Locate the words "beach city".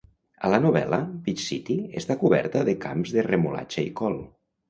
1.27-1.75